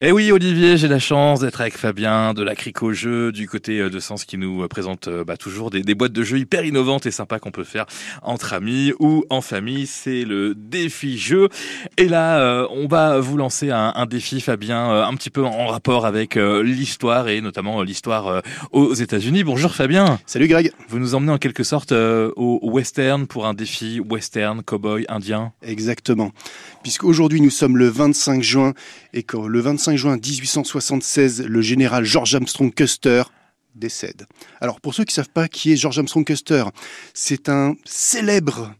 [0.00, 3.48] Eh oui, Olivier, j'ai la chance d'être avec Fabien de la Cric au jeu du
[3.48, 6.38] côté euh, de Sens qui nous euh, présente euh, bah, toujours des, boîtes de jeux
[6.38, 7.84] hyper innovantes et sympas qu'on peut faire
[8.22, 9.88] entre amis ou en famille.
[9.88, 11.48] C'est le défi jeu.
[11.96, 16.36] Et là, on va vous lancer un, défi, Fabien, un petit peu en rapport avec
[16.36, 19.42] l'histoire et notamment l'histoire aux États-Unis.
[19.42, 20.20] Bonjour Fabien.
[20.26, 20.70] Salut Greg.
[20.88, 25.52] Vous nous emmenez en quelque sorte au western pour un défi western, cowboy, indien.
[25.62, 26.30] Exactement.
[26.84, 28.74] Puisqu'aujourd'hui nous sommes le 25 juin
[29.12, 33.22] et que le 25 5 juin 1876, le général George Armstrong Custer
[33.74, 34.26] décède.
[34.60, 36.64] Alors pour ceux qui ne savent pas qui est George Armstrong Custer,
[37.14, 38.74] c'est un célèbre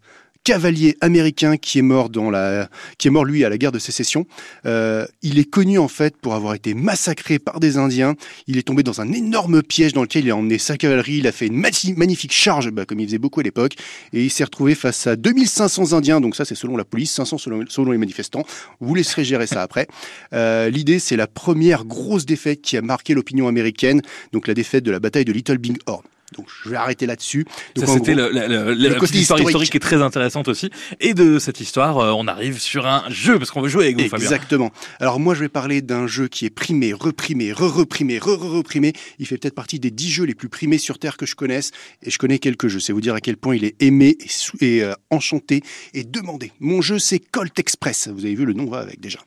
[0.49, 3.79] cavalier américain qui est mort dans la, qui est mort lui à la guerre de
[3.79, 4.25] sécession.
[4.65, 8.15] Euh, il est connu en fait pour avoir été massacré par des Indiens.
[8.47, 11.19] Il est tombé dans un énorme piège dans lequel il a emmené sa cavalerie.
[11.19, 13.75] Il a fait une magnifique charge, bah, comme il faisait beaucoup à l'époque,
[14.15, 16.23] et il s'est retrouvé face à 2500 Indiens.
[16.23, 18.47] Donc ça, c'est selon la police, 500 selon, les manifestants.
[18.81, 19.87] Vous laisserez gérer ça après.
[20.33, 24.01] Euh, l'idée, c'est la première grosse défaite qui a marqué l'opinion américaine.
[24.33, 26.05] Donc la défaite de la bataille de Little Big Horn.
[26.37, 27.47] Donc je vais arrêter là-dessus.
[27.77, 29.71] Ça c'était l'histoire historique.
[29.71, 30.71] qui est très intéressante aussi.
[31.01, 34.01] Et de cette histoire, euh, on arrive sur un jeu parce qu'on veut jouer avec
[34.01, 34.27] vous, Fabien.
[34.27, 34.71] Exactement.
[35.01, 38.93] Alors moi je vais parler d'un jeu qui est primé, reprimé, re-reprimé, re-reprimé.
[39.19, 41.71] Il fait peut-être partie des dix jeux les plus primés sur Terre que je connaisse.
[42.03, 42.81] Et je connais quelques jeux.
[42.81, 44.19] C'est vous dire à quel point il est aimé
[44.61, 45.63] et, et euh, enchanté
[45.95, 46.53] et demandé.
[46.61, 48.09] Mon jeu c'est Colt Express.
[48.09, 49.21] Vous avez vu le nom va avec déjà.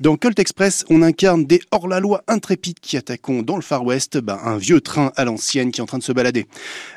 [0.00, 4.38] Dans Colt Express, on incarne des hors-la-loi intrépides qui attaquent dans le Far West ben,
[4.42, 6.37] un vieux train à l'ancienne qui est en train de se balader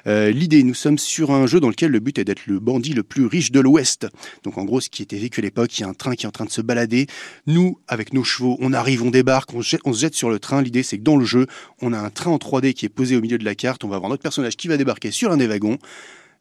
[0.08, 2.94] euh, l'idée, nous sommes sur un jeu dans lequel le but est d'être le bandit
[2.94, 4.08] le plus riche de l'Ouest.
[4.44, 6.25] Donc en gros, ce qui était vécu à l'époque, il y a un train qui
[6.25, 7.08] est en train de se balader.
[7.47, 10.62] Nous, avec nos chevaux, on arrive, on débarque, on, on se jette sur le train.
[10.62, 11.47] L'idée, c'est que dans le jeu,
[11.81, 13.84] on a un train en 3D qui est posé au milieu de la carte.
[13.84, 15.78] On va avoir notre personnage qui va débarquer sur un des wagons.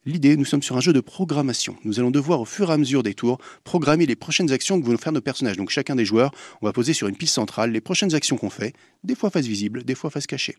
[0.07, 1.77] L'idée, nous sommes sur un jeu de programmation.
[1.85, 4.87] Nous allons devoir, au fur et à mesure des tours, programmer les prochaines actions que
[4.87, 5.59] vont faire nos personnages.
[5.59, 6.31] Donc chacun des joueurs,
[6.63, 8.73] on va poser sur une piste centrale les prochaines actions qu'on fait,
[9.05, 10.57] des fois face visible, des fois face cachée.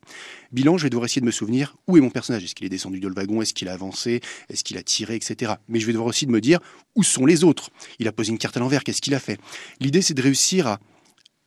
[0.51, 2.43] Bilan, je vais devoir essayer de me souvenir où est mon personnage.
[2.43, 3.41] Est-ce qu'il est descendu de le wagon?
[3.41, 4.21] Est-ce qu'il a avancé?
[4.49, 5.53] Est-ce qu'il a tiré Etc.
[5.67, 6.59] Mais je vais devoir aussi de me dire
[6.93, 7.71] où sont les autres.
[7.97, 9.39] Il a posé une carte à l'envers, qu'est-ce qu'il a fait?
[9.79, 10.79] L'idée, c'est de réussir à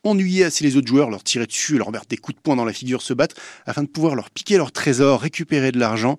[0.03, 2.65] ennuyer assez les autres joueurs, leur tirer dessus, leur mettre des coups de poing dans
[2.65, 6.19] la figure, se battre, afin de pouvoir leur piquer leur trésor, récupérer de l'argent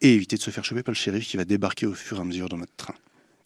[0.00, 2.20] et éviter de se faire choper par le shérif qui va débarquer au fur et
[2.20, 2.94] à mesure dans notre train.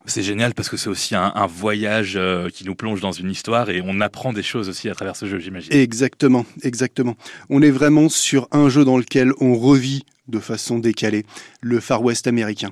[0.06, 3.70] C'est génial parce que c'est aussi un, voyage euh, qui nous plonge dans une histoire
[3.70, 5.72] et on apprend des choses aussi à travers ce jeu, j'imagine.
[5.72, 7.16] Exactement, exactement.
[7.48, 11.24] On est vraiment sur un jeu dans lequel on revit de façon décalée,
[11.60, 12.70] le Far West américain.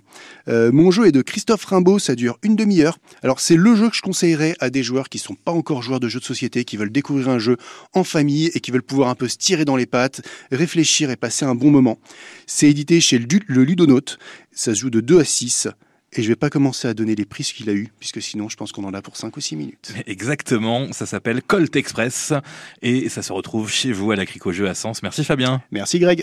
[0.49, 2.99] Euh, mon jeu est de Christophe Rimbaud, ça dure une demi-heure.
[3.23, 5.83] Alors c'est le jeu que je conseillerais à des joueurs qui ne sont pas encore
[5.83, 7.57] joueurs de jeux de société, qui veulent découvrir un jeu
[7.93, 11.17] en famille et qui veulent pouvoir un peu se tirer dans les pattes, réfléchir et
[11.17, 11.99] passer un bon moment.
[12.47, 14.19] C'est édité chez le, le Ludonote,
[14.53, 15.69] ça se joue de 2 à 6.
[16.15, 18.57] Et je vais pas commencer à donner les prix qu'il a eu, puisque sinon je
[18.57, 19.95] pense qu'on en a pour 5 ou 6 minutes.
[20.07, 22.35] Exactement, ça s'appelle Colt Express
[22.83, 25.03] et ça se retrouve chez vous à la Cric au jeu à Sens.
[25.03, 25.63] Merci Fabien.
[25.71, 26.21] Merci Greg.